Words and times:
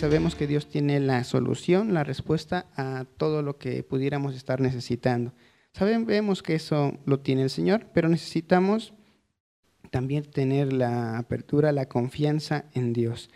sabemos 0.00 0.34
que 0.34 0.46
Dios 0.46 0.66
tiene 0.66 0.98
la 0.98 1.24
solución, 1.24 1.92
la 1.92 2.04
respuesta 2.04 2.68
a 2.74 3.04
todo 3.18 3.42
lo 3.42 3.58
que 3.58 3.82
pudiéramos 3.82 4.34
estar 4.34 4.58
necesitando. 4.58 5.34
Sabemos 5.74 6.42
que 6.42 6.54
eso 6.54 6.94
lo 7.04 7.20
tiene 7.20 7.42
el 7.42 7.50
Señor, 7.50 7.86
pero 7.92 8.08
necesitamos 8.08 8.94
también 9.90 10.24
tener 10.24 10.72
la 10.72 11.18
apertura, 11.18 11.72
la 11.72 11.84
confianza 11.84 12.64
en 12.72 12.94
Dios. 12.94 13.28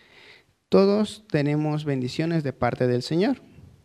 Todos 0.70 1.24
tenemos 1.28 1.84
bendiciones 1.84 2.42
de 2.44 2.54
parte 2.54 2.86
del 2.86 3.02
Señor. 3.02 3.42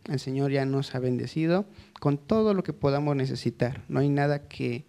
El 0.08 0.18
Señor 0.18 0.50
ya 0.50 0.64
nos 0.64 0.94
ha 0.94 1.00
bendecido 1.00 1.66
con 2.00 2.16
todo 2.16 2.54
lo 2.54 2.62
que 2.62 2.72
podamos 2.72 3.14
necesitar. 3.14 3.82
No 3.88 4.00
hay 4.00 4.08
nada 4.08 4.48
que 4.48 4.86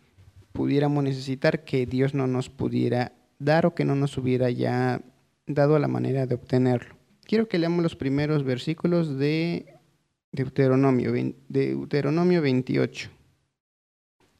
pudiéramos 0.54 1.04
necesitar 1.04 1.66
que 1.66 1.86
Dios 1.86 2.14
no 2.14 2.26
nos 2.26 2.50
pudiera 2.50 3.12
dar 3.38 3.66
o 3.66 3.76
que 3.76 3.84
no 3.84 3.96
nos 3.96 4.18
hubiera 4.18 4.50
ya 4.50 5.02
dado 5.46 5.78
la 5.78 5.90
manera 5.90 6.26
de 6.26 6.36
obtenerlo. 6.36 7.01
Quiero 7.26 7.48
que 7.48 7.60
leamos 7.60 7.84
los 7.84 7.96
primeros 7.96 8.44
versículos 8.44 9.18
de 9.18 9.80
Deuteronomio, 10.32 11.12
de 11.14 11.36
Deuteronomio 11.48 12.42
28. 12.42 13.10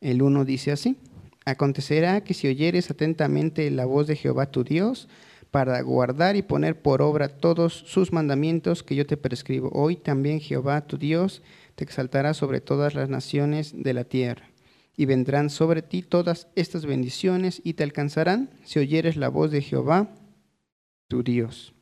El 0.02 0.22
1 0.22 0.46
dice 0.46 0.72
así, 0.72 0.98
Acontecerá 1.46 2.24
que 2.24 2.34
si 2.34 2.48
oyeres 2.48 2.92
atentamente 2.92 3.70
la 3.72 3.86
voz 3.86 4.08
de 4.08 4.16
Jehová 4.16 4.52
tu 4.52 4.64
Dios, 4.64 5.08
para 5.52 5.82
guardar 5.82 6.38
y 6.38 6.42
poner 6.42 6.82
por 6.82 7.02
obra 7.02 7.28
todos 7.28 7.74
sus 7.74 8.14
mandamientos 8.14 8.84
que 8.84 8.96
yo 8.96 9.06
te 9.06 9.18
prescribo, 9.18 9.70
hoy 9.74 9.98
también 9.98 10.40
Jehová 10.40 10.88
tu 10.88 10.98
Dios 10.98 11.44
te 11.76 11.84
exaltará 11.84 12.34
sobre 12.34 12.62
todas 12.62 12.96
las 12.96 13.10
naciones 13.10 13.74
de 13.76 13.94
la 13.94 14.06
tierra. 14.06 14.50
Y 14.96 15.06
vendrán 15.06 15.50
sobre 15.50 15.82
ti 15.82 16.04
todas 16.04 16.48
estas 16.56 16.86
bendiciones 16.86 17.62
y 17.64 17.74
te 17.74 17.84
alcanzarán 17.84 18.50
si 18.64 18.80
oyeres 18.80 19.18
la 19.18 19.30
voz 19.30 19.52
de 19.52 19.62
Jehová 19.62 20.10
tu 21.08 21.24
Dios. 21.24 21.74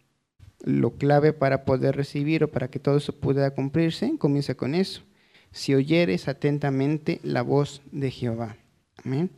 Lo 0.63 0.91
clave 0.91 1.33
para 1.33 1.63
poder 1.63 1.95
recibir 1.95 2.43
o 2.43 2.52
para 2.52 2.69
que 2.69 2.79
todo 2.79 2.97
eso 2.97 3.13
pueda 3.13 3.52
cumplirse, 3.52 4.17
comienza 4.17 4.55
con 4.55 4.75
eso 4.75 5.02
si 5.52 5.73
oyeres 5.73 6.27
atentamente 6.27 7.19
la 7.23 7.41
voz 7.41 7.81
de 7.91 8.11
Jehová. 8.11 8.57
Amén. 9.03 9.31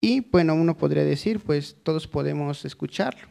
Y 0.00 0.20
bueno, 0.20 0.54
uno 0.54 0.76
podría 0.76 1.04
decir, 1.04 1.40
pues 1.40 1.76
todos 1.82 2.06
podemos 2.06 2.64
escucharlo, 2.64 3.28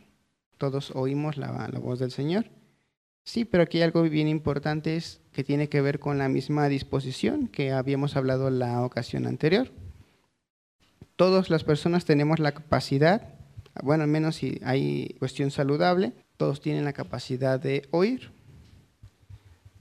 todos 0.57 0.91
oímos 0.91 1.37
la, 1.37 1.69
la, 1.71 1.79
voz 1.79 1.99
del 1.99 2.11
Señor. 2.11 2.45
Sí, 3.23 3.45
pero 3.45 3.63
aquí 3.63 3.77
hay 3.77 3.83
algo 3.83 4.03
bien 4.03 4.27
importante 4.27 4.95
es 4.95 5.21
que 5.31 5.43
tiene 5.43 5.69
que 5.69 5.81
ver 5.81 5.99
con 5.99 6.17
la 6.17 6.29
misma 6.29 6.67
disposición 6.69 7.47
que 7.47 7.71
habíamos 7.71 8.15
hablado 8.15 8.49
la 8.49 8.83
ocasión 8.83 9.25
anterior. 9.25 9.71
Todas 11.15 11.49
las 11.49 11.63
personas 11.63 12.05
tenemos 12.05 12.39
la 12.39 12.53
capacidad, 12.53 13.33
bueno, 13.83 14.03
al 14.03 14.09
menos 14.09 14.35
si 14.35 14.59
hay 14.63 15.15
cuestión 15.19 15.49
saludable, 15.49 16.13
todos 16.37 16.61
tienen 16.61 16.85
la 16.85 16.93
capacidad 16.93 17.59
de 17.59 17.87
oír 17.91 18.31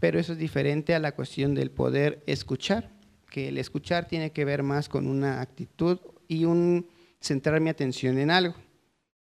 pero 0.04 0.18
eso 0.18 0.34
es 0.34 0.38
diferente 0.38 0.94
a 0.94 0.98
la 0.98 1.12
cuestión 1.12 1.54
del 1.54 1.70
poder 1.70 2.22
escuchar, 2.26 2.90
que 3.30 3.48
el 3.48 3.56
escuchar 3.56 4.06
tiene 4.06 4.32
que 4.32 4.44
ver 4.44 4.62
más 4.62 4.90
con 4.90 5.06
una 5.06 5.40
actitud 5.40 5.98
y 6.28 6.44
un 6.44 6.86
centrar 7.22 7.58
mi 7.62 7.70
atención 7.70 8.18
en 8.18 8.30
algo. 8.30 8.54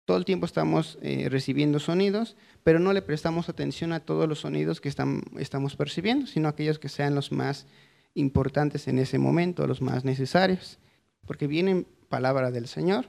Todo 0.03 0.17
el 0.17 0.25
tiempo 0.25 0.45
estamos 0.45 0.99
eh, 1.01 1.29
recibiendo 1.29 1.79
sonidos, 1.79 2.35
pero 2.65 2.79
no 2.79 2.91
le 2.91 3.01
prestamos 3.01 3.47
atención 3.47 3.93
a 3.93 4.01
todos 4.01 4.27
los 4.27 4.39
sonidos 4.39 4.81
que 4.81 4.89
estamos 4.89 5.77
percibiendo, 5.77 6.27
sino 6.27 6.49
a 6.49 6.51
aquellos 6.51 6.79
que 6.79 6.89
sean 6.89 7.15
los 7.15 7.31
más 7.31 7.65
importantes 8.13 8.89
en 8.89 8.99
ese 8.99 9.19
momento, 9.19 9.65
los 9.67 9.81
más 9.81 10.03
necesarios. 10.03 10.79
Porque 11.25 11.47
vienen 11.47 11.87
palabra 12.09 12.51
del 12.51 12.67
Señor, 12.67 13.05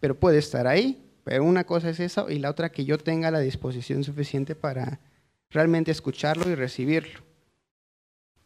pero 0.00 0.18
puede 0.18 0.38
estar 0.38 0.66
ahí, 0.66 1.05
pero 1.26 1.42
una 1.42 1.64
cosa 1.64 1.90
es 1.90 1.98
eso 1.98 2.30
y 2.30 2.38
la 2.38 2.50
otra 2.50 2.70
que 2.70 2.84
yo 2.84 2.98
tenga 2.98 3.32
la 3.32 3.40
disposición 3.40 4.04
suficiente 4.04 4.54
para 4.54 5.00
realmente 5.50 5.90
escucharlo 5.90 6.48
y 6.48 6.54
recibirlo. 6.54 7.18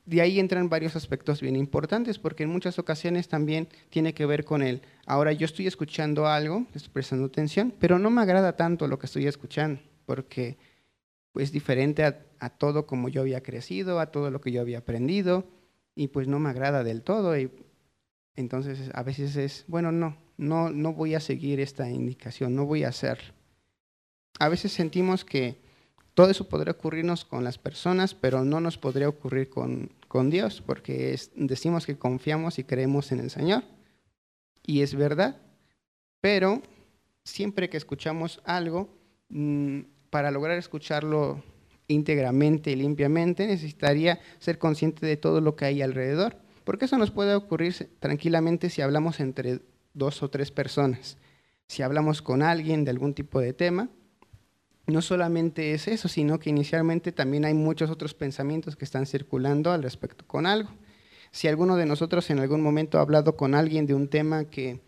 De 0.07 0.23
ahí 0.23 0.41
entran 0.41 0.71
varios 0.71 0.97
aspectos 0.97 1.43
bien 1.43 1.57
importantes, 1.57 2.19
porque 2.19 2.45
en 2.45 2.49
muchas 2.49 2.79
ocasiones 2.79 3.29
también 3.29 3.69
tiene 3.91 4.15
que 4.15 4.25
ver 4.25 4.47
con 4.47 4.63
el, 4.63 4.81
ahora 5.05 5.33
yo 5.33 5.45
estoy 5.45 5.67
escuchando 5.67 6.27
algo, 6.27 6.65
estoy 6.75 6.91
prestando 6.91 7.27
atención, 7.27 7.75
pero 7.79 7.99
no 7.99 8.09
me 8.09 8.23
agrada 8.23 8.57
tanto 8.57 8.89
lo 8.89 8.99
que 8.99 9.05
estoy 9.05 9.27
escuchando, 9.27 9.83
porque 10.07 10.57
es 11.35 11.53
diferente 11.53 12.03
a, 12.03 12.25
a 12.39 12.49
todo 12.49 12.87
como 12.87 13.11
yo 13.11 13.21
había 13.21 13.43
crecido, 13.43 14.01
a 14.01 14.11
todo 14.11 14.31
lo 14.31 14.41
que 14.41 14.53
yo 14.53 14.63
había 14.63 14.79
aprendido, 14.79 15.45
y 15.95 16.09
pues 16.09 16.29
no 16.29 16.39
me 16.39 16.49
agrada 16.49 16.83
del 16.83 17.03
todo. 17.03 17.39
Y 17.39 17.51
entonces 18.37 18.91
a 18.95 19.03
veces 19.03 19.37
es, 19.37 19.67
bueno, 19.69 19.93
no, 19.93 20.17
no, 20.41 20.71
no 20.71 20.95
voy 20.95 21.15
a 21.15 21.21
seguir 21.21 21.61
esta 21.61 21.91
indicación, 21.91 22.55
no 22.55 22.65
voy 22.65 22.85
a 22.85 22.89
hacerlo. 22.89 23.35
A 24.39 24.49
veces 24.49 24.73
sentimos 24.73 25.23
que 25.23 25.59
todo 26.15 26.31
eso 26.31 26.49
podría 26.49 26.73
ocurrirnos 26.73 27.27
con 27.27 27.45
las 27.45 27.59
personas, 27.59 28.15
pero 28.15 28.43
no 28.43 28.59
nos 28.59 28.79
podría 28.79 29.09
ocurrir 29.09 29.51
con, 29.51 29.91
con 30.09 30.31
Dios, 30.31 30.63
porque 30.65 31.21
decimos 31.35 31.85
que 31.85 31.99
confiamos 31.99 32.59
y 32.59 32.65
creemos 32.65 33.13
en 33.13 33.21
el 33.21 33.29
Señor. 33.31 33.65
Y 34.65 34.81
es 34.81 34.95
verdad, 34.95 35.37
pero 36.23 36.63
siempre 37.23 37.69
que 37.69 37.77
escuchamos 37.77 38.41
algo, 38.45 38.89
mm, 39.29 39.81
para 40.09 40.31
lograr 40.31 40.57
escucharlo 40.57 41.43
íntegramente 41.87 42.71
y 42.71 42.77
limpiamente, 42.77 43.47
necesitaría 43.47 44.21
ser 44.39 44.59
consciente 44.59 45.05
de 45.05 45.19
todo 45.19 45.43
lo 45.43 45.55
que 45.55 45.67
hay 45.67 45.83
alrededor, 45.83 46.39
porque 46.65 46.87
eso 46.87 46.97
nos 46.97 47.11
puede 47.11 47.35
ocurrir 47.35 47.75
tranquilamente 48.01 48.71
si 48.71 48.81
hablamos 48.81 49.21
entre 49.21 49.61
dos 49.95 50.23
o 50.23 50.31
tres 50.31 50.51
personas. 50.51 51.17
Si 51.67 51.83
hablamos 51.83 52.23
con 52.23 52.43
alguien 52.43 52.85
de 52.85 52.91
algún 52.91 53.15
tipo 53.15 53.41
de 53.41 53.53
tema, 53.53 53.89
no 54.87 55.03
solamente 55.03 55.73
es 55.73 55.89
eso, 55.89 56.09
sino 56.09 56.39
que 56.39 56.51
inicialmente 56.51 57.13
también 57.13 57.45
hay 57.45 57.55
muchos 57.55 57.91
otros 57.91 58.15
pensamientos 58.15 58.77
que 58.77 58.85
están 58.85 59.07
circulando 59.07 59.73
al 59.73 59.83
respecto 59.83 60.27
con 60.27 60.47
algo. 60.47 60.71
Si 61.31 61.49
alguno 61.49 61.77
de 61.77 61.87
nosotros 61.87 62.29
en 62.31 62.41
algún 62.41 62.61
momento 62.61 62.99
ha 62.99 63.03
hablado 63.03 63.37
con 63.37 63.55
alguien 63.55 63.87
de 63.87 63.95
un 63.95 64.09
tema 64.09 64.45
que 64.45 64.81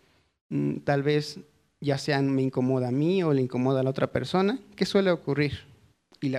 mm, 0.49 0.79
tal 0.79 1.03
vez 1.03 1.39
ya 1.79 1.97
sea 1.97 2.21
me 2.21 2.41
incomoda 2.41 2.89
a 2.89 2.91
mí 2.91 3.23
o 3.23 3.33
le 3.33 3.41
incomoda 3.41 3.79
a 3.79 3.83
la 3.83 3.89
otra 3.89 4.11
persona, 4.11 4.59
¿qué 4.75 4.85
suele 4.85 5.11
ocurrir? 5.11 5.71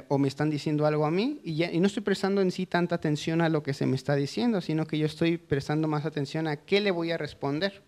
O 0.09 0.17
me 0.17 0.29
están 0.29 0.49
diciendo 0.49 0.87
algo 0.87 1.05
a 1.05 1.11
mí 1.11 1.41
y, 1.45 1.63
y 1.63 1.81
no 1.81 1.87
estoy 1.87 2.03
prestando 2.03 2.41
en 2.41 2.51
sí 2.51 2.65
tanta 2.65 2.95
atención 2.95 3.43
a 3.43 3.51
lo 3.51 3.63
que 3.63 3.75
se 3.75 3.85
me 3.85 3.97
está 3.97 4.15
diciendo, 4.15 4.63
sino 4.63 4.87
que 4.87 4.99
yo 4.99 5.05
estoy 5.05 5.37
prestando 5.37 5.89
más 5.89 6.07
atención 6.07 6.47
a 6.49 6.57
qué 6.57 6.81
le 6.81 6.91
voy 6.91 7.11
a 7.11 7.19
responder. 7.19 7.83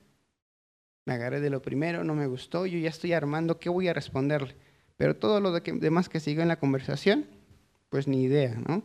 Me 1.06 1.15
agarré 1.15 1.41
de 1.41 1.50
lo 1.50 1.62
primero, 1.62 2.05
no 2.05 2.15
me 2.15 2.27
gustó, 2.27 2.67
yo 2.67 2.78
ya 2.78 2.91
estoy 2.91 3.15
armando 3.15 3.59
qué 3.59 3.71
voy 3.71 3.89
a 3.89 3.94
responderle 3.94 4.55
pero 4.97 5.17
todo 5.17 5.41
lo 5.41 5.53
demás 5.53 6.09
que 6.09 6.21
sigue 6.21 6.43
en 6.43 6.49
la 6.49 6.59
conversación, 6.59 7.27
pues 7.91 8.09
ni 8.09 8.22
idea, 8.22 8.55
¿no? 8.55 8.83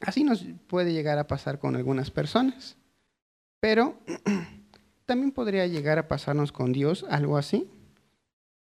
Así 0.00 0.24
nos 0.24 0.44
puede 0.66 0.92
llegar 0.92 1.18
a 1.18 1.26
pasar 1.26 1.58
con 1.58 1.76
algunas 1.76 2.10
personas, 2.10 2.76
pero 3.60 3.98
también 5.06 5.32
podría 5.32 5.66
llegar 5.66 5.98
a 5.98 6.08
pasarnos 6.08 6.50
con 6.50 6.72
Dios 6.72 7.04
algo 7.08 7.36
así. 7.36 7.70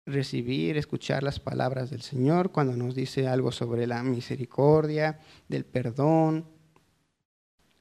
Recibir, 0.04 0.76
escuchar 0.76 1.22
las 1.22 1.38
palabras 1.38 1.90
del 1.90 2.02
Señor 2.02 2.50
cuando 2.50 2.76
nos 2.76 2.96
dice 2.96 3.28
algo 3.28 3.52
sobre 3.52 3.86
la 3.86 4.02
misericordia, 4.02 5.20
del 5.48 5.64
perdón, 5.64 6.46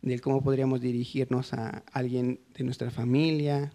del 0.04 0.22
cómo 0.22 0.44
podríamos 0.44 0.82
dirigirnos 0.82 1.54
a 1.54 1.84
alguien 1.92 2.42
de 2.54 2.64
nuestra 2.64 2.92
familia, 2.92 3.74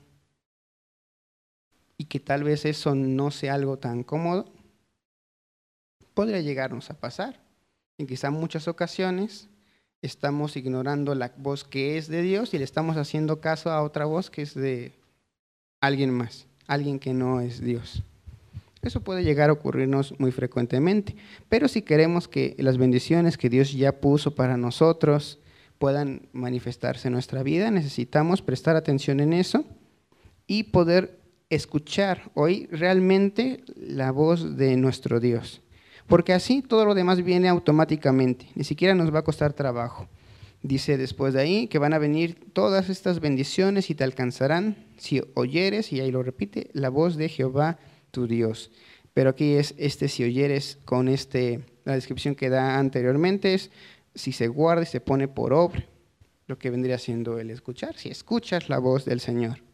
y 1.98 2.04
que 2.04 2.20
tal 2.20 2.44
vez 2.44 2.64
eso 2.64 2.94
no 2.94 3.30
sea 3.30 3.54
algo 3.54 3.78
tan 3.78 4.02
cómodo, 4.02 4.52
podría 6.14 6.40
llegarnos 6.40 6.90
a 6.90 6.98
pasar. 6.98 7.40
En 7.98 8.06
quizá 8.06 8.30
muchas 8.30 8.68
ocasiones 8.68 9.48
estamos 10.02 10.56
ignorando 10.56 11.14
la 11.14 11.32
voz 11.36 11.64
que 11.64 11.98
es 11.98 12.08
de 12.08 12.22
Dios 12.22 12.54
y 12.54 12.58
le 12.58 12.64
estamos 12.64 12.96
haciendo 12.96 13.40
caso 13.40 13.70
a 13.70 13.82
otra 13.82 14.04
voz 14.04 14.30
que 14.30 14.42
es 14.42 14.54
de 14.54 14.92
alguien 15.80 16.10
más, 16.10 16.46
alguien 16.66 16.98
que 16.98 17.14
no 17.14 17.40
es 17.40 17.60
Dios. 17.60 18.02
Eso 18.82 19.00
puede 19.00 19.24
llegar 19.24 19.50
a 19.50 19.54
ocurrirnos 19.54 20.14
muy 20.20 20.30
frecuentemente, 20.30 21.16
pero 21.48 21.66
si 21.66 21.82
queremos 21.82 22.28
que 22.28 22.54
las 22.58 22.78
bendiciones 22.78 23.36
que 23.36 23.50
Dios 23.50 23.72
ya 23.72 24.00
puso 24.00 24.34
para 24.34 24.56
nosotros 24.56 25.38
puedan 25.78 26.28
manifestarse 26.32 27.08
en 27.08 27.14
nuestra 27.14 27.42
vida, 27.42 27.70
necesitamos 27.70 28.42
prestar 28.42 28.76
atención 28.76 29.20
en 29.20 29.32
eso 29.32 29.64
y 30.46 30.64
poder 30.64 31.18
escuchar, 31.50 32.30
oír 32.34 32.68
realmente 32.72 33.62
la 33.76 34.10
voz 34.10 34.56
de 34.56 34.76
nuestro 34.76 35.20
Dios 35.20 35.62
porque 36.06 36.32
así 36.32 36.62
todo 36.62 36.84
lo 36.84 36.94
demás 36.94 37.22
viene 37.22 37.48
automáticamente, 37.48 38.48
ni 38.54 38.64
siquiera 38.64 38.94
nos 38.94 39.14
va 39.14 39.20
a 39.20 39.24
costar 39.24 39.52
trabajo. 39.52 40.08
Dice 40.62 40.96
después 40.96 41.34
de 41.34 41.40
ahí 41.40 41.66
que 41.68 41.78
van 41.78 41.94
a 41.94 41.98
venir 41.98 42.38
todas 42.52 42.88
estas 42.88 43.20
bendiciones 43.20 43.90
y 43.90 43.94
te 43.94 44.04
alcanzarán 44.04 44.76
si 44.96 45.22
oyeres, 45.34 45.92
y 45.92 46.00
ahí 46.00 46.10
lo 46.10 46.22
repite, 46.22 46.70
la 46.72 46.88
voz 46.88 47.16
de 47.16 47.28
Jehová 47.28 47.78
tu 48.10 48.26
Dios. 48.26 48.70
Pero 49.14 49.30
aquí 49.30 49.54
es 49.54 49.74
este 49.78 50.08
si 50.08 50.24
oyeres 50.24 50.78
con 50.84 51.08
este, 51.08 51.60
la 51.84 51.94
descripción 51.94 52.34
que 52.34 52.50
da 52.50 52.78
anteriormente 52.78 53.54
es 53.54 53.70
si 54.14 54.32
se 54.32 54.48
guarda 54.48 54.82
y 54.82 54.86
se 54.86 55.00
pone 55.00 55.28
por 55.28 55.52
obra, 55.52 55.84
lo 56.46 56.58
que 56.58 56.70
vendría 56.70 56.98
siendo 56.98 57.38
el 57.38 57.50
escuchar, 57.50 57.96
si 57.96 58.08
escuchas 58.08 58.68
la 58.68 58.78
voz 58.78 59.04
del 59.04 59.20
Señor. 59.20 59.65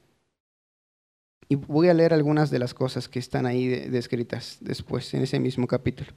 Y 1.52 1.56
voy 1.56 1.90
a 1.90 1.92
leer 1.92 2.14
algunas 2.14 2.50
de 2.50 2.58
las 2.58 2.72
cosas 2.72 3.10
que 3.10 3.18
están 3.18 3.44
ahí 3.44 3.68
descritas 3.68 4.56
después, 4.62 5.12
en 5.12 5.20
ese 5.20 5.38
mismo 5.38 5.66
capítulo. 5.66 6.10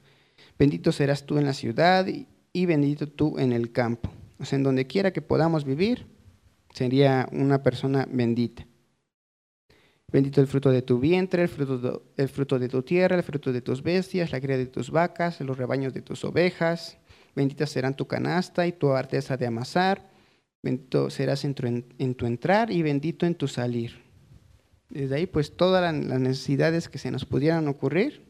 Bendito 0.58 0.92
serás 0.92 1.26
tú 1.26 1.36
en 1.36 1.44
la 1.44 1.52
ciudad 1.52 2.06
y 2.06 2.64
bendito 2.64 3.06
tú 3.06 3.38
en 3.38 3.52
el 3.52 3.70
campo. 3.70 4.10
O 4.38 4.46
sea, 4.46 4.56
en 4.56 4.62
donde 4.62 4.86
quiera 4.86 5.12
que 5.12 5.20
podamos 5.20 5.66
vivir, 5.66 6.06
sería 6.72 7.28
una 7.32 7.62
persona 7.62 8.08
bendita. 8.10 8.66
Bendito 10.10 10.40
el 10.40 10.46
fruto 10.46 10.70
de 10.70 10.80
tu 10.80 11.00
vientre, 11.00 11.42
el 11.42 11.48
fruto 11.50 12.02
de, 12.16 12.28
fruto 12.28 12.58
de 12.58 12.70
tu 12.70 12.82
tierra, 12.82 13.14
el 13.14 13.22
fruto 13.22 13.52
de 13.52 13.60
tus 13.60 13.82
bestias, 13.82 14.32
la 14.32 14.40
cría 14.40 14.56
de 14.56 14.64
tus 14.64 14.90
vacas, 14.90 15.42
los 15.42 15.58
rebaños 15.58 15.92
de 15.92 16.00
tus 16.00 16.24
ovejas. 16.24 16.96
Benditas 17.34 17.68
serán 17.68 17.94
tu 17.94 18.06
canasta 18.06 18.66
y 18.66 18.72
tu 18.72 18.90
arteza 18.92 19.36
de 19.36 19.46
amasar. 19.46 20.08
Bendito 20.62 21.10
serás 21.10 21.44
en 21.44 21.52
tu, 21.52 21.66
en 21.66 22.14
tu 22.14 22.24
entrar 22.24 22.72
y 22.72 22.80
bendito 22.80 23.26
en 23.26 23.34
tu 23.34 23.46
salir. 23.48 24.05
Desde 24.88 25.16
ahí, 25.16 25.26
pues 25.26 25.56
todas 25.56 25.82
las 25.82 26.20
necesidades 26.20 26.88
que 26.88 26.98
se 26.98 27.10
nos 27.10 27.24
pudieran 27.24 27.66
ocurrir, 27.68 28.24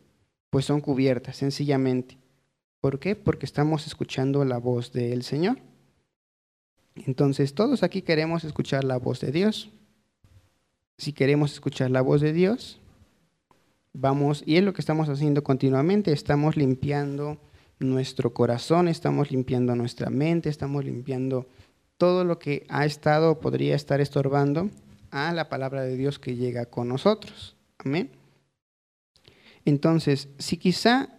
pues 0.51 0.65
son 0.65 0.81
cubiertas, 0.81 1.37
sencillamente. 1.37 2.19
¿Por 2.81 2.99
qué? 2.99 3.17
Porque 3.17 3.47
estamos 3.47 3.87
escuchando 3.87 4.45
la 4.45 4.59
voz 4.59 4.93
del 4.93 5.23
Señor. 5.23 5.59
Entonces, 6.95 7.55
todos 7.55 7.83
aquí 7.83 8.03
queremos 8.03 8.45
escuchar 8.45 8.85
la 8.85 8.97
voz 8.97 9.21
de 9.21 9.33
Dios. 9.33 9.71
Si 10.97 11.13
queremos 11.13 11.53
escuchar 11.53 11.91
la 11.91 12.01
voz 12.01 12.23
de 12.23 12.33
Dios, 12.33 12.81
vamos, 13.93 14.43
y 14.47 14.57
es 14.57 14.65
lo 14.65 14.73
que 14.73 14.81
estamos 14.81 15.11
haciendo 15.11 15.45
continuamente, 15.45 16.13
estamos 16.13 16.57
limpiando 16.57 17.39
nuestro 17.79 18.33
corazón, 18.33 18.89
estamos 18.89 19.31
limpiando 19.31 19.77
nuestra 19.77 20.09
mente, 20.09 20.49
estamos 20.49 20.87
limpiando 20.87 21.47
todo 21.99 22.25
lo 22.25 22.39
que 22.39 22.65
ha 22.71 22.87
estado 22.87 23.33
o 23.33 23.41
podría 23.41 23.75
estar 23.75 24.01
estorbando 24.01 24.71
a 25.11 25.33
la 25.33 25.49
palabra 25.49 25.83
de 25.83 25.97
Dios 25.97 26.19
que 26.19 26.37
llega 26.37 26.67
con 26.67 26.89
nosotros. 26.89 27.57
Amén. 27.79 28.11
Entonces, 29.65 30.29
si 30.39 30.57
quizá 30.57 31.11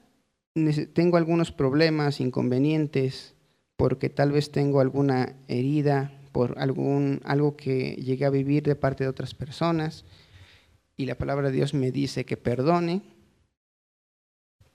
tengo 0.94 1.18
algunos 1.18 1.52
problemas, 1.52 2.20
inconvenientes, 2.20 3.36
porque 3.76 4.10
tal 4.10 4.32
vez 4.32 4.52
tengo 4.52 4.80
alguna 4.80 5.36
herida 5.48 6.12
por 6.32 6.58
algún, 6.60 7.22
algo 7.26 7.56
que 7.56 7.96
llegué 7.96 8.26
a 8.26 8.30
vivir 8.30 8.64
de 8.64 8.76
parte 8.76 9.04
de 9.04 9.10
otras 9.10 9.34
personas 9.34 10.06
y 10.96 11.06
la 11.06 11.16
palabra 11.16 11.50
de 11.50 11.56
Dios 11.56 11.74
me 11.76 11.92
dice 11.92 12.26
que 12.26 12.38
perdone, 12.38 13.04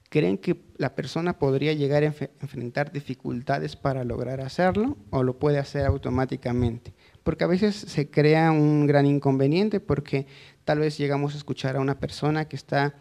¿creen 0.08 0.38
que 0.38 0.62
la 0.76 0.94
persona 0.94 1.38
podría 1.38 1.72
llegar 1.72 2.04
a 2.04 2.14
enfrentar 2.40 2.92
dificultades 2.92 3.74
para 3.74 4.04
lograr 4.04 4.40
hacerlo 4.40 4.96
o 5.10 5.24
lo 5.24 5.38
puede 5.38 5.58
hacer 5.58 5.84
automáticamente? 5.84 6.94
Porque 7.22 7.44
a 7.44 7.48
veces 7.48 7.76
se 7.76 8.10
crea 8.10 8.50
un 8.50 8.86
gran 8.86 9.06
inconveniente 9.06 9.80
porque 9.80 10.26
tal 10.64 10.80
vez 10.80 10.98
llegamos 10.98 11.34
a 11.34 11.38
escuchar 11.38 11.76
a 11.76 11.80
una 11.80 11.98
persona 11.98 12.48
que 12.48 12.56
está 12.56 12.94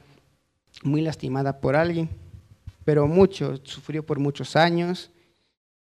muy 0.84 1.02
lastimada 1.02 1.60
por 1.60 1.76
alguien, 1.76 2.10
pero 2.86 3.08
mucho, 3.08 3.58
sufrió 3.64 4.06
por 4.06 4.20
muchos 4.20 4.56
años, 4.56 5.12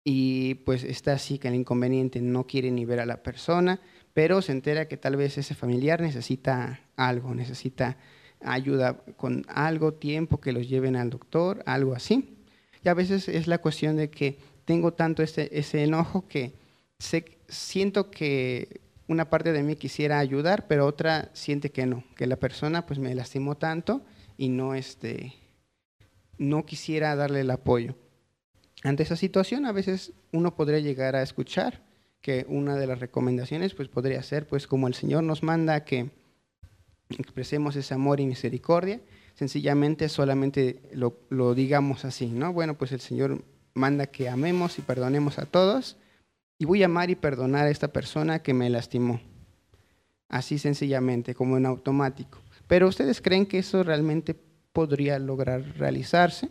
y 0.08 0.56
pues 0.66 0.84
está 0.84 1.14
así 1.14 1.40
que 1.40 1.48
el 1.48 1.56
inconveniente 1.56 2.22
no 2.22 2.46
quiere 2.46 2.70
ni 2.70 2.86
ver 2.86 3.00
a 3.00 3.08
la 3.08 3.24
persona, 3.24 3.82
pero 4.14 4.42
se 4.42 4.52
entera 4.52 4.88
que 4.88 4.98
tal 4.98 5.16
vez 5.16 5.38
ese 5.38 5.56
familiar 5.56 6.00
necesita 6.00 6.80
algo, 6.96 7.34
necesita 7.34 7.98
ayuda 8.40 8.98
con 9.18 9.46
algo, 9.48 9.96
tiempo 9.96 10.40
que 10.40 10.54
los 10.54 10.70
lleven 10.70 10.96
al 10.96 11.10
doctor, 11.10 11.64
algo 11.66 11.96
así. 11.96 12.38
Y 12.84 12.88
a 12.88 12.94
veces 12.94 13.28
es 13.28 13.48
la 13.48 13.58
cuestión 13.58 13.98
de 13.98 14.12
que 14.12 14.38
tengo 14.64 14.94
tanto 14.94 15.24
ese, 15.24 15.50
ese 15.52 15.84
enojo 15.84 16.28
que 16.28 16.54
siento 17.00 18.12
que 18.12 18.81
una 19.07 19.30
parte 19.30 19.51
de 19.51 19.63
mí 19.63 19.75
quisiera 19.75 20.19
ayudar, 20.19 20.68
pero 20.68 20.86
otra 20.86 21.30
siente 21.33 21.71
que 21.71 21.86
no, 21.86 22.03
que 22.15 22.27
la 22.27 22.38
persona 22.38 22.86
pues 22.86 23.00
me 23.00 23.13
lastimó 23.13 23.56
tanto 23.56 24.01
y 24.38 24.50
no, 24.50 24.74
este, 24.74 25.33
no 26.38 26.65
quisiera 26.65 27.15
darle 27.15 27.42
el 27.42 27.51
apoyo. 27.51 27.95
Ante 28.83 29.03
esa 29.03 29.15
situación, 29.15 29.65
a 29.65 29.71
veces 29.71 30.13
uno 30.31 30.56
podría 30.56 30.80
llegar 30.80 31.15
a 31.15 31.21
escuchar 31.21 31.83
que 32.21 32.45
una 32.50 32.75
de 32.75 32.88
las 32.88 33.00
recomendaciones 33.00 33.74
pues 33.75 33.88
podría 33.88 34.21
ser 34.24 34.48
pues 34.48 34.68
como 34.68 34.88
el 34.88 34.95
Señor 34.95 35.24
nos 35.24 35.44
manda 35.44 35.86
que 35.86 36.09
expresemos 37.09 37.75
ese 37.75 37.94
amor 37.94 38.19
y 38.19 38.25
misericordia, 38.25 39.00
sencillamente 39.36 40.09
solamente 40.09 40.81
lo, 40.91 41.19
lo 41.30 41.53
digamos 41.53 42.03
así, 42.06 42.27
¿no? 42.27 42.51
Bueno, 42.51 42.75
pues 42.75 42.91
el 42.91 43.00
Señor 43.00 43.44
manda 43.75 44.07
que 44.07 44.30
amemos 44.30 44.80
y 44.80 44.81
perdonemos 44.81 45.38
a 45.38 45.45
todos 45.45 45.98
y 46.57 46.66
voy 46.66 46.84
a 46.84 46.86
amar 46.86 47.10
y 47.10 47.16
perdonar 47.16 47.68
a 47.68 47.72
esta 47.72 47.90
persona 47.90 48.40
que 48.40 48.54
me 48.54 48.69
lastimó. 48.69 49.22
Así 50.30 50.57
sencillamente, 50.57 51.36
como 51.36 51.57
en 51.57 51.66
automático. 51.66 52.40
Pero 52.68 52.88
ustedes 52.88 53.22
creen 53.22 53.46
que 53.46 53.60
eso 53.60 53.84
realmente 53.84 54.36
podría 54.74 55.19
lograr 55.19 55.62
realizarse? 55.78 56.50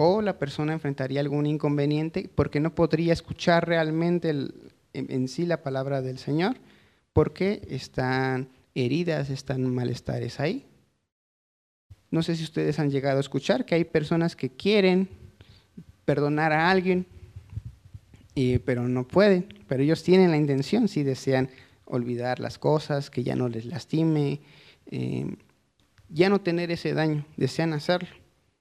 o 0.00 0.22
la 0.22 0.38
persona 0.38 0.74
enfrentaría 0.74 1.18
algún 1.18 1.44
inconveniente 1.44 2.30
porque 2.32 2.60
no 2.60 2.72
podría 2.72 3.12
escuchar 3.12 3.66
realmente 3.66 4.32
en, 4.92 5.26
sí 5.26 5.44
la 5.44 5.64
palabra 5.64 6.02
del 6.02 6.18
Señor 6.18 6.56
porque 7.12 7.66
están 7.68 8.48
heridas, 8.76 9.28
están 9.28 9.74
malestares 9.74 10.38
ahí. 10.38 10.66
No 12.12 12.22
sé 12.22 12.36
si 12.36 12.44
ustedes 12.44 12.78
han 12.78 12.92
llegado 12.92 13.16
a 13.16 13.22
escuchar 13.22 13.64
que 13.64 13.74
hay 13.74 13.82
personas 13.82 14.36
que 14.36 14.50
quieren 14.50 15.08
perdonar 16.04 16.52
a 16.52 16.70
alguien, 16.70 17.04
pero 18.64 18.86
no 18.88 19.06
pueden, 19.06 19.48
pero 19.66 19.82
ellos 19.82 20.02
tienen 20.04 20.30
la 20.30 20.36
intención, 20.36 20.86
si 20.86 21.02
desean 21.02 21.50
olvidar 21.84 22.38
las 22.38 22.58
cosas, 22.58 23.10
que 23.10 23.24
ya 23.24 23.34
no 23.34 23.48
les 23.48 23.64
lastime, 23.64 24.40
eh, 24.86 25.36
ya 26.08 26.28
no 26.28 26.40
tener 26.40 26.70
ese 26.70 26.94
daño, 26.94 27.26
desean 27.36 27.72
hacerlo. 27.72 28.10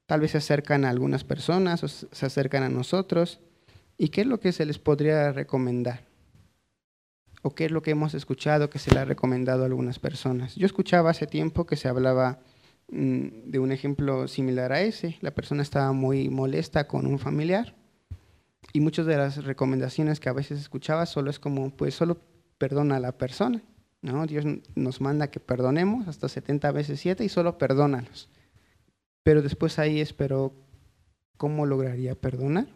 Tal 0.08 0.22
vez 0.22 0.32
se 0.32 0.40
acercan 0.40 0.84
a 0.86 0.90
algunas 0.90 1.24
personas 1.24 1.84
o 1.84 1.88
se 1.88 2.26
acercan 2.26 2.64
a 2.64 2.70
nosotros. 2.70 3.40
¿Y 3.98 4.10
qué 4.10 4.22
es 4.22 4.28
lo 4.28 4.40
que 4.40 4.52
se 4.52 4.66
les 4.66 4.80
podría 4.80 5.32
recomendar? 5.32 6.08
¿O 7.44 7.54
qué 7.54 7.66
es 7.66 7.72
lo 7.72 7.82
que 7.82 7.92
hemos 7.92 8.14
escuchado 8.14 8.70
que 8.70 8.80
se 8.80 8.92
le 8.94 9.00
ha 9.00 9.06
recomendado 9.06 9.64
a 9.64 9.66
algunas 9.66 10.00
personas? 10.00 10.56
Yo 10.56 10.66
escuchaba 10.66 11.12
hace 11.12 11.28
tiempo 11.28 11.66
que 11.66 11.76
se 11.76 11.88
hablaba 11.88 12.40
mm, 12.90 13.28
de 13.46 13.60
un 13.60 13.72
ejemplo 13.72 14.28
similar 14.28 14.72
a 14.72 14.82
ese. 14.82 15.18
La 15.22 15.32
persona 15.32 15.62
estaba 15.62 15.92
muy 15.92 16.30
molesta 16.30 16.88
con 16.88 17.06
un 17.06 17.20
familiar 17.20 17.76
y 18.74 18.80
muchas 18.80 19.06
de 19.06 19.18
las 19.18 19.44
recomendaciones 19.44 20.20
que 20.20 20.30
a 20.30 20.34
veces 20.34 20.60
escuchaba 20.60 21.06
solo 21.06 21.30
es 21.30 21.40
como, 21.40 21.70
pues 21.72 21.96
solo 21.96 22.18
perdona 22.58 22.98
a 22.98 23.00
la 23.00 23.18
persona. 23.18 23.62
¿no? 24.02 24.26
Dios 24.26 24.46
nos 24.76 25.02
manda 25.02 25.32
que 25.32 25.40
perdonemos 25.40 26.08
hasta 26.08 26.30
70 26.30 26.72
veces 26.72 27.00
7 27.00 27.24
y 27.24 27.30
solo 27.30 27.58
perdónalos. 27.58 28.30
Pero 29.24 29.42
después 29.42 29.80
ahí 29.80 30.00
espero 30.00 30.54
cómo 31.38 31.66
lograría 31.66 32.16
perdonar. 32.16 32.68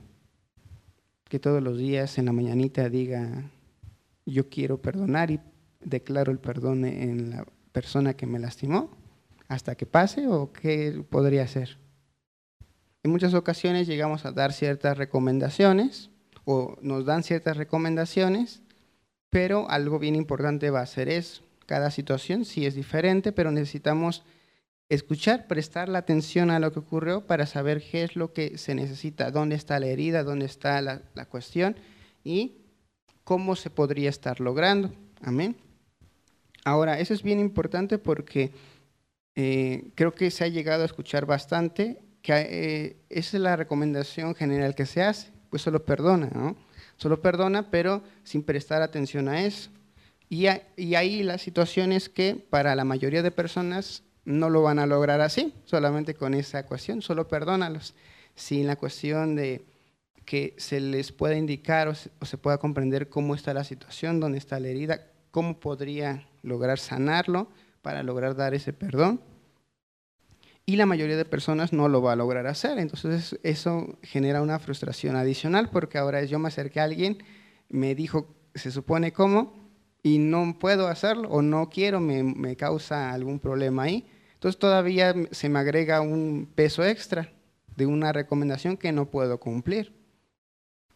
Que 1.30 1.40
todos 1.40 1.64
los 1.64 1.78
días 1.78 2.18
en 2.18 2.26
la 2.26 2.34
mañanita 2.34 2.90
diga, 2.90 3.50
yo 4.26 4.50
quiero 4.50 4.82
perdonar 4.82 5.32
y 5.32 5.40
declaro 5.80 6.32
el 6.32 6.40
perdón 6.40 6.86
en 6.86 7.32
la 7.32 7.46
persona 7.72 8.16
que 8.16 8.28
me 8.28 8.40
lastimó 8.40 8.92
hasta 9.48 9.76
que 9.76 9.86
pase 9.86 10.28
o 10.28 10.52
qué 10.52 11.04
podría 11.10 11.44
hacer. 11.44 11.78
En 13.04 13.12
muchas 13.12 13.34
ocasiones 13.34 13.88
llegamos 13.88 14.26
a 14.26 14.32
dar 14.32 14.54
ciertas 14.54 14.98
recomendaciones 14.98 16.12
o 16.46 16.78
nos 16.82 17.06
dan 17.06 17.24
ciertas 17.24 17.58
recomendaciones, 17.58 18.62
pero 19.30 19.70
algo 19.70 19.98
bien 19.98 20.16
importante 20.16 20.70
va 20.70 20.82
a 20.82 20.86
ser 20.86 21.10
eso. 21.10 21.44
Cada 21.66 21.90
situación 21.90 22.46
sí 22.46 22.66
es 22.66 22.76
diferente, 22.76 23.32
pero 23.32 23.52
necesitamos 23.52 24.24
escuchar, 24.90 25.48
prestar 25.48 25.90
la 25.90 26.00
atención 26.00 26.52
a 26.52 26.60
lo 26.60 26.72
que 26.72 26.80
ocurrió 26.80 27.26
para 27.26 27.46
saber 27.48 27.82
qué 27.82 28.04
es 28.04 28.16
lo 28.16 28.34
que 28.34 28.58
se 28.58 28.76
necesita, 28.76 29.32
dónde 29.32 29.56
está 29.56 29.80
la 29.80 29.88
herida, 29.88 30.24
dónde 30.24 30.46
está 30.46 30.82
la, 30.82 31.02
cuestión 31.30 31.78
y 32.24 32.58
cómo 33.24 33.56
se 33.56 33.70
podría 33.70 34.10
estar 34.10 34.42
logrando. 34.42 34.94
Amén. 35.22 35.56
Ahora, 36.66 37.00
eso 37.00 37.14
es 37.14 37.24
bien 37.24 37.40
importante 37.40 37.98
porque 37.98 38.52
eh, 39.36 39.92
creo 39.96 40.14
que 40.14 40.30
se 40.30 40.44
ha 40.44 40.50
llegado 40.50 40.84
a 40.84 40.88
escuchar 40.88 41.26
bastante 41.26 42.00
que 42.22 42.34
eh, 42.34 42.98
esa 43.10 43.38
es 43.38 43.44
la 43.44 43.56
recomendación 43.56 44.36
general 44.36 44.76
que 44.76 44.86
se 44.86 45.04
hace, 45.04 45.32
pues 45.50 45.62
solo 45.62 45.86
perdona, 45.86 46.30
¿no? 46.34 46.56
Solo 46.98 47.22
perdona, 47.22 47.72
pero 47.72 48.04
sin 48.24 48.44
prestar 48.44 48.82
atención 48.82 49.28
a 49.28 49.44
eso. 49.44 49.72
Y, 50.30 50.46
y 50.78 50.96
ahí 50.96 51.24
la 51.24 51.38
situación 51.38 51.92
es 51.92 52.10
que 52.10 52.36
para 52.36 52.76
la 52.76 52.86
mayoría 52.86 53.24
de 53.24 53.32
personas 53.32 54.04
no 54.24 54.50
lo 54.50 54.62
van 54.62 54.80
a 54.80 54.86
lograr 54.86 55.22
así, 55.22 55.54
solamente 55.66 56.14
con 56.14 56.34
esa 56.34 56.66
cuestión, 56.66 57.02
solo 57.02 57.28
perdónalos. 57.28 57.96
Sin 58.36 58.68
la 58.68 58.76
cuestión 58.76 59.36
de 59.36 59.66
que 60.26 60.54
se 60.58 60.80
les 60.80 61.12
pueda 61.12 61.36
indicar 61.36 61.88
o 61.88 61.96
se, 61.96 62.38
pueda 62.38 62.58
comprender 62.58 63.10
cómo 63.10 63.36
está 63.36 63.54
la 63.54 63.64
situación, 63.64 64.20
dónde 64.20 64.38
está 64.38 64.60
la 64.60 64.70
herida, 64.70 65.08
cómo 65.32 65.60
podría 65.60 66.28
lograr 66.44 66.80
sanarlo 66.80 67.50
para 67.82 68.04
lograr 68.04 68.36
dar 68.36 68.54
ese 68.54 68.74
perdón. 68.74 69.22
Y 70.72 70.78
la 70.78 70.86
mayoría 70.86 71.18
de 71.18 71.26
personas 71.26 71.74
no 71.74 71.90
lo 71.90 72.02
va 72.02 72.14
a 72.14 72.16
lograr 72.16 72.48
hacer. 72.48 72.80
Entonces 72.80 73.38
eso 73.44 74.00
genera 74.04 74.42
una 74.42 74.58
frustración 74.58 75.18
adicional 75.18 75.70
porque 75.70 75.98
ahora 75.98 76.24
yo 76.24 76.40
me 76.40 76.48
acerqué 76.48 76.80
a 76.80 76.86
alguien, 76.86 77.18
me 77.68 77.94
dijo, 77.94 78.34
se 78.56 78.72
supone 78.72 79.12
cómo, 79.12 79.52
y 80.02 80.18
no 80.18 80.58
puedo 80.60 80.88
hacerlo 80.88 81.28
o 81.28 81.42
no 81.42 81.70
quiero, 81.70 82.00
me, 82.00 82.24
me, 82.24 82.56
causa 82.56 83.12
algún 83.12 83.38
problema 83.38 83.84
ahí. 83.84 84.06
Entonces 84.36 84.58
todavía 84.58 85.14
se 85.32 85.50
me 85.50 85.60
agrega 85.60 86.00
un 86.00 86.48
peso 86.56 86.86
extra. 86.86 87.34
de 87.76 87.86
una 87.86 88.14
recomendación 88.14 88.78
que 88.78 88.94
no 88.94 89.12
puedo 89.12 89.42
cumplir. 89.42 89.92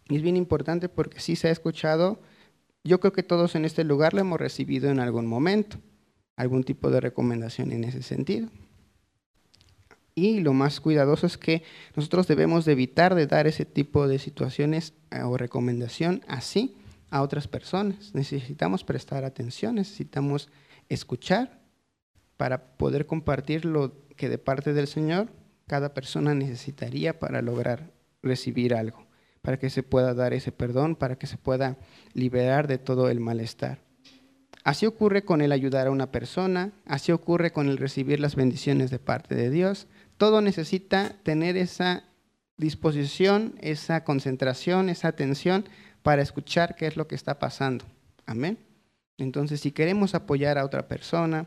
Y 0.08 0.16
es 0.16 0.22
bien 0.22 0.38
importante 0.38 0.88
porque 0.88 1.20
sí 1.20 1.36
se 1.36 1.50
ha 1.50 1.52
escuchado, 1.52 2.22
yo 2.86 3.02
creo 3.02 3.12
que 3.12 3.24
todos 3.24 3.56
en 3.56 3.66
este 3.66 3.84
lugar 3.84 4.14
lo 4.14 4.22
hemos 4.22 4.40
recibido 4.40 4.90
en 4.90 5.02
algún 5.02 5.28
momento, 5.28 5.80
algún 6.38 6.64
tipo 6.64 6.90
de 6.92 7.02
recomendación 7.02 7.74
en 7.74 7.84
ese 7.84 8.04
sentido. 8.04 8.48
Y 10.16 10.40
lo 10.40 10.54
más 10.54 10.80
cuidadoso 10.80 11.28
es 11.28 11.38
que 11.38 11.64
nosotros 11.94 12.26
debemos 12.26 12.64
de 12.64 12.72
evitar 12.72 13.16
de 13.16 13.28
dar 13.28 13.48
ese 13.48 13.66
tipo 13.66 14.08
de 14.08 14.18
situaciones 14.18 14.94
eh, 15.12 15.22
o 15.24 15.38
recomendación 15.38 16.22
así 16.28 16.78
a 17.10 17.22
otras 17.22 17.50
personas. 17.50 18.16
Necesitamos 18.16 18.86
prestar 18.86 19.26
atención, 19.26 19.76
necesitamos 19.76 20.50
escuchar 20.88 21.60
para 22.38 22.78
poder 22.78 23.06
compartir 23.06 23.66
lo 23.66 23.94
que 24.16 24.30
de 24.30 24.38
parte 24.38 24.74
del 24.74 24.88
Señor 24.88 25.28
cada 25.68 25.94
persona 25.94 26.34
necesitaría 26.34 27.20
para 27.20 27.42
lograr 27.42 27.92
recibir 28.22 28.74
algo, 28.74 29.06
para 29.42 29.60
que 29.60 29.70
se 29.70 29.84
pueda 29.84 30.14
dar 30.14 30.34
ese 30.34 30.52
perdón, 30.52 30.96
para 30.96 31.18
que 31.18 31.28
se 31.28 31.38
pueda 31.38 31.78
liberar 32.14 32.68
de 32.68 32.78
todo 32.78 33.10
el 33.10 33.20
malestar. 33.20 33.85
Así 34.66 34.88
ocurre 34.88 35.24
con 35.24 35.42
el 35.42 35.52
ayudar 35.52 35.86
a 35.86 35.92
una 35.92 36.12
persona, 36.12 36.72
así 36.86 37.12
ocurre 37.12 37.52
con 37.54 37.70
el 37.70 37.78
recibir 37.78 38.20
las 38.20 38.36
bendiciones 38.36 38.90
de 38.90 38.98
parte 38.98 39.36
de 39.36 39.52
Dios. 39.52 39.86
Todo 40.18 40.42
necesita 40.42 41.18
tener 41.22 41.56
esa 41.56 42.04
disposición, 42.58 43.54
esa 43.62 44.04
concentración, 44.04 44.90
esa 44.90 45.10
atención 45.10 45.70
para 46.02 46.24
escuchar 46.24 46.76
qué 46.76 46.88
es 46.88 46.98
lo 46.98 47.08
que 47.08 47.14
está 47.14 47.38
pasando. 47.38 47.86
Amén. 48.26 48.58
Entonces, 49.20 49.62
si 49.62 49.72
queremos 49.72 50.16
apoyar 50.16 50.58
a 50.58 50.66
otra 50.66 50.88
persona, 50.88 51.46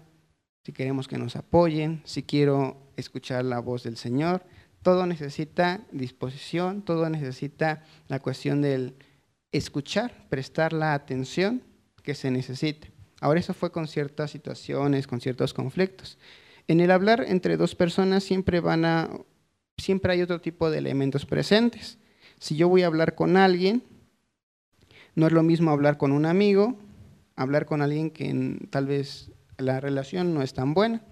si 0.64 0.70
queremos 0.72 1.08
que 1.08 1.18
nos 1.18 1.34
apoyen, 1.34 2.02
si 2.04 2.22
quiero 2.22 2.92
escuchar 2.96 3.44
la 3.44 3.58
voz 3.58 3.82
del 3.82 3.96
Señor, 3.96 4.44
todo 4.80 5.06
necesita 5.06 5.80
disposición, 5.90 6.82
todo 6.82 7.10
necesita 7.10 7.82
la 8.06 8.20
cuestión 8.20 8.62
del 8.62 8.94
escuchar, 9.50 10.28
prestar 10.28 10.72
la 10.72 10.94
atención 10.94 11.64
que 12.04 12.14
se 12.14 12.30
necesite. 12.30 12.96
Ahora 13.20 13.40
eso 13.40 13.54
fue 13.54 13.72
con 13.72 13.88
ciertas 13.88 14.30
situaciones, 14.30 15.06
con 15.06 15.20
ciertos 15.20 15.54
conflictos. 15.54 16.18
En 16.68 16.80
el 16.80 16.90
hablar 16.90 17.24
entre 17.26 17.56
dos 17.56 17.74
personas 17.74 18.22
siempre 18.22 18.60
van 18.60 18.84
a 18.84 19.10
siempre 19.76 20.12
hay 20.12 20.22
otro 20.22 20.40
tipo 20.40 20.70
de 20.70 20.78
elementos 20.78 21.24
presentes. 21.24 21.98
Si 22.38 22.56
yo 22.56 22.68
voy 22.68 22.82
a 22.82 22.86
hablar 22.86 23.14
con 23.14 23.36
alguien, 23.36 23.82
no 25.14 25.26
es 25.26 25.32
lo 25.32 25.42
mismo 25.42 25.70
hablar 25.70 25.98
con 25.98 26.12
un 26.12 26.26
amigo, 26.26 26.76
hablar 27.36 27.66
con 27.66 27.82
alguien 27.82 28.10
que 28.10 28.58
tal 28.70 28.86
vez 28.86 29.30
la 29.56 29.80
relación 29.80 30.34
no 30.34 30.42
es 30.42 30.54
tan 30.54 30.74
buena. 30.74 31.02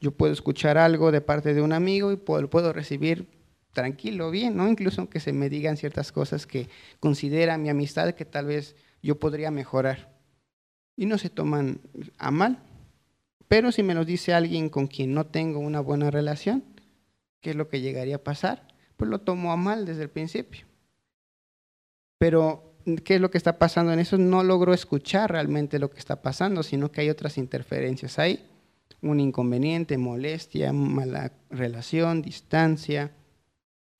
Yo 0.00 0.10
puedo 0.10 0.32
escuchar 0.32 0.78
algo 0.78 1.12
de 1.12 1.20
parte 1.20 1.54
de 1.54 1.62
un 1.62 1.72
amigo 1.72 2.12
y 2.12 2.16
puedo, 2.16 2.50
puedo 2.50 2.72
recibir 2.72 3.28
tranquilo, 3.72 4.30
bien, 4.30 4.56
¿no? 4.56 4.68
Incluso 4.68 5.00
aunque 5.00 5.20
se 5.20 5.32
me 5.32 5.48
digan 5.48 5.76
ciertas 5.76 6.12
cosas 6.12 6.46
que 6.46 6.68
considera 7.00 7.56
mi 7.56 7.70
amistad 7.70 8.12
que 8.12 8.24
tal 8.24 8.46
vez 8.46 8.76
yo 9.02 9.18
podría 9.18 9.50
mejorar 9.50 10.11
y 10.96 11.06
no 11.06 11.18
se 11.18 11.30
toman 11.30 11.80
a 12.18 12.30
mal. 12.30 12.62
Pero 13.48 13.70
si 13.70 13.82
me 13.82 13.94
lo 13.94 14.04
dice 14.04 14.32
alguien 14.32 14.68
con 14.70 14.86
quien 14.86 15.12
no 15.14 15.26
tengo 15.26 15.58
una 15.58 15.80
buena 15.80 16.10
relación, 16.10 16.64
¿qué 17.40 17.50
es 17.50 17.56
lo 17.56 17.68
que 17.68 17.80
llegaría 17.80 18.16
a 18.16 18.24
pasar? 18.24 18.66
Pues 18.96 19.10
lo 19.10 19.20
tomo 19.20 19.52
a 19.52 19.56
mal 19.56 19.84
desde 19.84 20.02
el 20.02 20.10
principio. 20.10 20.64
Pero, 22.18 22.76
¿qué 23.04 23.16
es 23.16 23.20
lo 23.20 23.30
que 23.30 23.38
está 23.38 23.58
pasando 23.58 23.92
en 23.92 23.98
eso? 23.98 24.16
No 24.16 24.44
logro 24.44 24.72
escuchar 24.72 25.32
realmente 25.32 25.78
lo 25.78 25.90
que 25.90 25.98
está 25.98 26.22
pasando, 26.22 26.62
sino 26.62 26.90
que 26.90 27.00
hay 27.00 27.10
otras 27.10 27.36
interferencias 27.36 28.18
ahí. 28.18 28.48
Un 29.00 29.18
inconveniente, 29.18 29.98
molestia, 29.98 30.72
mala 30.72 31.32
relación, 31.50 32.22
distancia. 32.22 33.10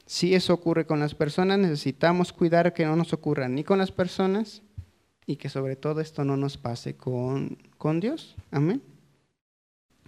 Si 0.07 0.35
eso 0.35 0.55
ocurre 0.55 0.87
con 0.87 1.01
las 1.01 1.15
personas, 1.15 1.59
necesitamos 1.59 2.33
cuidar 2.33 2.73
que 2.73 2.87
no 2.87 2.97
nos 2.97 3.13
ocurra 3.13 3.49
ni 3.49 3.65
con 3.65 3.79
las 3.79 3.91
personas 3.91 4.63
y 5.26 5.37
que 5.37 5.49
sobre 5.49 5.76
todo 5.76 6.00
esto 6.00 6.25
no 6.25 6.37
nos 6.37 6.57
pase 6.57 6.97
con, 6.97 7.59
con 7.79 8.00
Dios. 8.00 8.37
Amén. 8.50 8.83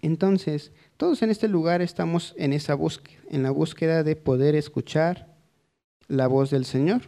Entonces, 0.02 0.72
todos 0.96 1.22
en 1.22 1.30
este 1.30 1.48
lugar 1.48 1.80
estamos 1.80 2.34
en 2.36 2.52
esa 2.52 2.74
búsqueda, 2.74 3.22
en 3.30 3.42
la 3.42 3.50
búsqueda 3.50 4.02
de 4.02 4.16
poder 4.16 4.54
escuchar 4.54 5.34
la 6.08 6.26
voz 6.26 6.50
del 6.50 6.66
Señor. 6.66 7.02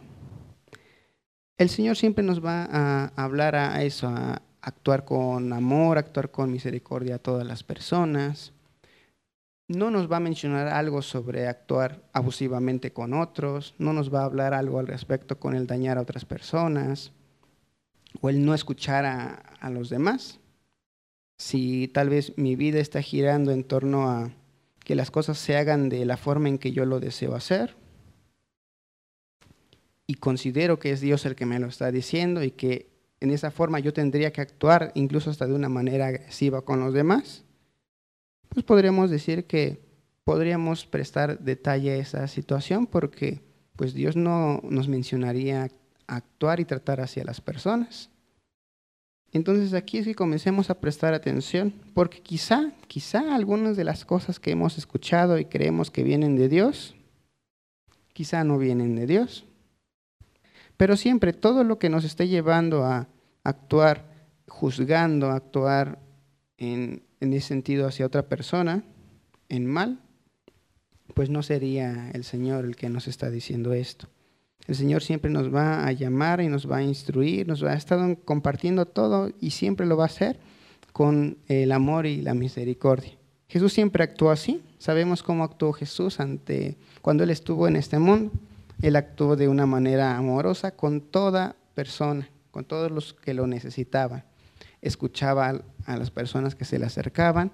El 1.57 1.69
Señor 1.69 1.95
siempre 1.95 2.23
nos 2.23 2.43
va 2.43 2.67
a 2.71 3.11
hablar 3.15 3.55
a 3.55 3.83
eso, 3.83 4.07
a 4.07 4.41
actuar 4.61 5.05
con 5.05 5.53
amor, 5.53 5.97
actuar 5.97 6.31
con 6.31 6.51
misericordia 6.51 7.15
a 7.15 7.19
todas 7.19 7.45
las 7.45 7.63
personas. 7.63 8.53
No 9.67 9.91
nos 9.91 10.09
va 10.09 10.17
a 10.17 10.21
mencionar 10.21 10.67
algo 10.67 11.01
sobre 11.01 11.47
actuar 11.47 12.01
abusivamente 12.13 12.93
con 12.93 13.13
otros, 13.13 13.75
no 13.77 13.91
nos 13.91 14.13
va 14.13 14.21
a 14.21 14.25
hablar 14.25 14.53
algo 14.53 14.79
al 14.79 14.87
respecto 14.87 15.39
con 15.39 15.55
el 15.55 15.67
dañar 15.67 15.97
a 15.97 16.01
otras 16.01 16.25
personas 16.25 17.11
o 18.21 18.29
el 18.29 18.45
no 18.45 18.53
escuchar 18.53 19.05
a, 19.05 19.69
los 19.69 19.89
demás. 19.89 20.39
Si 21.37 21.87
tal 21.89 22.09
vez 22.09 22.37
mi 22.37 22.55
vida 22.55 22.79
está 22.79 23.01
girando 23.01 23.51
en 23.51 23.63
torno 23.63 24.09
a 24.09 24.31
que 24.83 24.95
las 24.95 25.11
cosas 25.11 25.37
se 25.37 25.57
hagan 25.57 25.89
de 25.89 26.05
la 26.05 26.17
forma 26.17 26.49
en 26.49 26.57
que 26.57 26.71
yo 26.71 26.85
lo 26.85 26.99
deseo 26.99 27.35
hacer, 27.35 27.75
y 30.07 30.15
considero 30.15 30.79
que 30.79 30.91
es 30.91 31.01
Dios 31.01 31.25
el 31.25 31.35
que 31.35 31.45
me 31.45 31.59
lo 31.59 31.67
está 31.67 31.91
diciendo 31.91 32.41
y 32.41 32.51
que 32.51 32.89
en 33.19 33.31
esa 33.31 33.51
forma 33.51 33.79
yo 33.79 33.93
tendría 33.93 34.31
que 34.31 34.41
actuar 34.41 34.91
incluso 34.95 35.29
hasta 35.29 35.47
de 35.47 35.53
una 35.53 35.69
manera 35.69 36.07
agresiva 36.07 36.61
con 36.61 36.79
los 36.79 36.93
demás, 36.93 37.43
pues 38.49 38.65
podríamos 38.65 39.09
decir 39.09 39.45
que 39.45 39.81
podríamos 40.23 40.85
prestar 40.85 41.39
detalle 41.39 41.91
a 41.91 41.95
esa 41.97 42.27
situación 42.27 42.87
porque 42.87 43.41
pues 43.75 43.93
Dios 43.93 44.15
no 44.15 44.61
nos 44.63 44.87
mencionaría 44.87 45.69
actuar 46.07 46.59
y 46.59 46.65
tratar 46.65 47.01
hacia 47.01 47.23
las 47.23 47.41
personas. 47.41 48.09
Entonces 49.33 49.73
aquí 49.73 49.97
es 49.97 50.05
que 50.05 50.15
comencemos 50.15 50.69
a 50.69 50.79
prestar 50.79 51.13
atención, 51.13 51.73
porque 51.93 52.21
quizá, 52.21 52.71
quizá 52.87 53.35
algunas 53.35 53.75
de 53.75 53.83
las 53.83 54.05
cosas 54.05 54.39
que 54.39 54.51
hemos 54.51 54.77
escuchado 54.77 55.37
y 55.37 55.45
creemos 55.45 55.91
que 55.91 56.03
vienen 56.03 56.37
de 56.37 56.47
Dios, 56.47 56.95
quizá 58.13 58.43
no 58.43 58.57
vienen 58.57 58.95
de 58.95 59.05
Dios. 59.05 59.45
Pero 60.77 60.95
siempre 60.95 61.33
todo 61.33 61.63
lo 61.63 61.77
que 61.77 61.89
nos 61.89 62.05
esté 62.05 62.27
llevando 62.27 62.85
a 62.85 63.07
actuar 63.43 64.05
juzgando, 64.47 65.31
actuar 65.31 65.99
en 66.57 67.03
ese 67.19 67.41
sentido 67.41 67.85
hacia 67.85 68.05
otra 68.05 68.23
persona, 68.29 68.83
en 69.49 69.65
mal, 69.65 69.99
pues 71.13 71.29
no 71.29 71.43
sería 71.43 72.11
el 72.11 72.23
Señor 72.23 72.65
el 72.65 72.75
que 72.75 72.89
nos 72.89 73.07
está 73.07 73.29
diciendo 73.29 73.73
esto. 73.73 74.07
El 74.67 74.75
Señor 74.75 75.01
siempre 75.01 75.31
nos 75.31 75.53
va 75.53 75.87
a 75.87 75.91
llamar 75.93 76.41
y 76.41 76.49
nos 76.49 76.69
va 76.69 76.77
a 76.77 76.83
instruir, 76.83 77.47
nos 77.47 77.63
va 77.63 77.71
a 77.71 77.75
estar 77.75 78.17
compartiendo 78.25 78.85
todo 78.85 79.31
y 79.39 79.51
siempre 79.51 79.85
lo 79.85 79.95
va 79.95 80.03
a 80.03 80.07
hacer 80.07 80.39
con 80.91 81.37
el 81.47 81.71
amor 81.71 82.05
y 82.05 82.21
la 82.21 82.33
misericordia. 82.33 83.13
Jesús 83.47 83.71
siempre 83.71 84.03
actuó 84.03 84.29
así. 84.29 84.61
Sabemos 84.77 85.23
cómo 85.23 85.45
actuó 85.45 85.71
Jesús 85.71 86.19
ante 86.19 86.75
cuando 87.01 87.23
él 87.23 87.29
estuvo 87.29 87.67
en 87.67 87.77
este 87.77 87.97
mundo. 87.97 88.31
Él 88.81 88.97
actuó 88.97 89.37
de 89.37 89.47
una 89.47 89.65
manera 89.65 90.17
amorosa 90.17 90.71
con 90.71 90.99
toda 90.99 91.55
persona, 91.73 92.29
con 92.51 92.65
todos 92.65 92.91
los 92.91 93.13
que 93.13 93.33
lo 93.33 93.47
necesitaban. 93.47 94.25
Escuchaba 94.81 95.61
a 95.85 95.97
las 95.97 96.11
personas 96.11 96.55
que 96.55 96.65
se 96.65 96.77
le 96.77 96.85
acercaban 96.85 97.51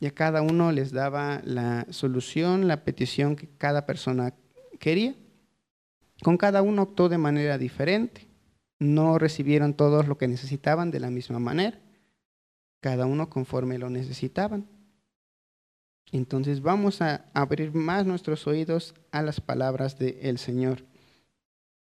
y 0.00 0.06
a 0.06 0.10
cada 0.10 0.42
uno 0.42 0.72
les 0.72 0.90
daba 0.90 1.40
la 1.44 1.86
solución, 1.90 2.66
la 2.66 2.84
petición 2.84 3.36
que 3.36 3.48
cada 3.58 3.86
persona 3.86 4.34
quería. 4.80 5.14
Con 6.22 6.36
cada 6.36 6.62
uno 6.62 6.82
actuó 6.82 7.08
de 7.08 7.18
manera 7.18 7.58
diferente. 7.58 8.26
No 8.78 9.18
recibieron 9.18 9.74
todos 9.74 10.06
lo 10.06 10.18
que 10.18 10.28
necesitaban 10.28 10.90
de 10.90 11.00
la 11.00 11.10
misma 11.10 11.38
manera. 11.38 11.78
Cada 12.80 13.06
uno 13.06 13.28
conforme 13.28 13.78
lo 13.78 13.90
necesitaban. 13.90 14.66
Entonces 16.12 16.62
vamos 16.62 17.02
a 17.02 17.26
abrir 17.34 17.74
más 17.74 18.06
nuestros 18.06 18.46
oídos 18.46 18.94
a 19.10 19.22
las 19.22 19.40
palabras 19.40 19.98
del 19.98 20.38
Señor. 20.38 20.84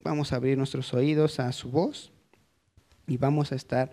Vamos 0.03 0.33
a 0.33 0.37
abrir 0.37 0.59
nuestros 0.59 0.93
oídos 0.95 1.41
a 1.41 1.53
su 1.53 1.71
voz 1.71 2.13
y 3.07 3.17
vamos 3.17 3.53
a 3.53 3.55
estar 3.55 3.93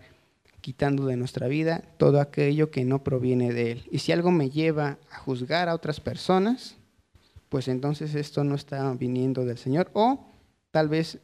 quitando 0.62 1.06
de 1.06 1.18
nuestra 1.18 1.48
vida 1.48 1.84
todo 1.98 2.20
aquello 2.20 2.72
que 2.72 2.84
no 2.84 3.04
proviene 3.04 3.54
de 3.54 3.72
Él. 3.72 3.88
Y 3.92 4.00
si 4.00 4.12
algo 4.12 4.32
me 4.32 4.50
lleva 4.50 4.98
a 5.12 5.18
juzgar 5.20 5.70
a 5.70 5.76
otras 5.76 6.00
personas, 6.00 6.78
pues 7.50 7.68
entonces 7.68 8.16
esto 8.16 8.44
no 8.44 8.56
está 8.56 8.94
viniendo 8.94 9.46
del 9.46 9.58
Señor 9.58 9.90
o 9.94 10.26
tal 10.72 10.90
vez 10.90 11.20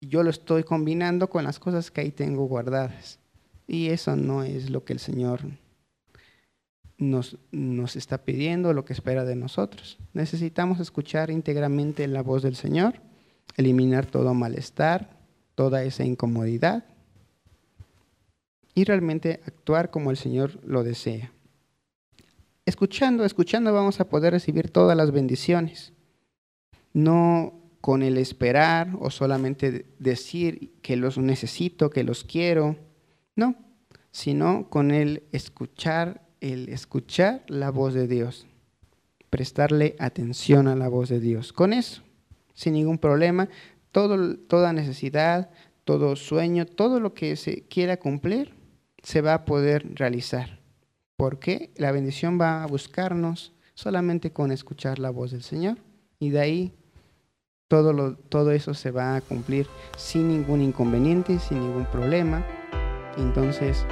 yo 0.00 0.22
lo 0.22 0.30
estoy 0.30 0.64
combinando 0.64 1.28
con 1.28 1.44
las 1.44 1.58
cosas 1.58 1.90
que 1.90 2.00
ahí 2.00 2.10
tengo 2.10 2.46
guardadas. 2.46 3.18
Y 3.66 3.88
eso 3.88 4.16
no 4.16 4.42
es 4.42 4.70
lo 4.70 4.84
que 4.84 4.92
el 4.92 4.98
Señor 4.98 5.42
nos, 6.98 7.36
nos 7.52 7.96
está 7.96 8.24
pidiendo, 8.24 8.72
lo 8.72 8.84
que 8.84 8.92
espera 8.92 9.24
de 9.24 9.36
nosotros. 9.36 9.98
Necesitamos 10.12 10.80
escuchar 10.80 11.30
íntegramente 11.30 12.06
la 12.08 12.22
voz 12.22 12.42
del 12.42 12.56
Señor, 12.56 12.94
eliminar 13.56 14.06
todo 14.06 14.34
malestar, 14.34 15.16
toda 15.54 15.84
esa 15.84 16.04
incomodidad 16.04 16.84
y 18.74 18.84
realmente 18.84 19.40
actuar 19.46 19.90
como 19.90 20.10
el 20.10 20.16
Señor 20.16 20.58
lo 20.64 20.82
desea. 20.82 21.32
Escuchando, 22.66 23.24
escuchando 23.24 23.72
vamos 23.72 24.00
a 24.00 24.08
poder 24.08 24.32
recibir 24.32 24.70
todas 24.70 24.96
las 24.96 25.10
bendiciones. 25.10 25.92
no 26.92 27.60
con 27.80 28.02
el 28.02 28.18
esperar 28.18 28.90
o 29.00 29.10
solamente 29.10 29.86
decir 29.98 30.72
que 30.82 30.96
los 30.96 31.18
necesito, 31.18 31.90
que 31.90 32.04
los 32.04 32.24
quiero, 32.24 32.76
no, 33.36 33.56
sino 34.10 34.68
con 34.68 34.90
el 34.90 35.22
escuchar, 35.32 36.26
el 36.40 36.68
escuchar 36.68 37.42
la 37.48 37.70
voz 37.70 37.94
de 37.94 38.06
Dios, 38.06 38.46
prestarle 39.30 39.96
atención 39.98 40.68
a 40.68 40.76
la 40.76 40.88
voz 40.88 41.08
de 41.08 41.20
Dios. 41.20 41.52
Con 41.52 41.72
eso, 41.72 42.02
sin 42.52 42.74
ningún 42.74 42.98
problema, 42.98 43.48
toda 43.92 44.72
necesidad, 44.72 45.50
todo 45.84 46.16
sueño, 46.16 46.66
todo 46.66 47.00
lo 47.00 47.14
que 47.14 47.36
se 47.36 47.62
quiera 47.62 47.98
cumplir, 47.98 48.54
se 49.02 49.22
va 49.22 49.34
a 49.34 49.44
poder 49.46 49.94
realizar. 49.94 50.59
Porque 51.20 51.70
la 51.76 51.92
bendición 51.92 52.40
va 52.40 52.62
a 52.62 52.66
buscarnos 52.66 53.52
solamente 53.74 54.32
con 54.32 54.52
escuchar 54.52 54.98
la 54.98 55.10
voz 55.10 55.32
del 55.32 55.42
Señor. 55.42 55.76
Y 56.18 56.30
de 56.30 56.40
ahí 56.40 56.72
todo, 57.68 58.14
todo 58.14 58.52
eso 58.52 58.72
se 58.72 58.90
va 58.90 59.16
a 59.16 59.20
cumplir 59.20 59.66
sin 59.98 60.28
ningún 60.28 60.62
inconveniente, 60.62 61.38
sin 61.38 61.60
ningún 61.60 61.84
problema. 61.84 62.42
Entonces, 63.18 63.84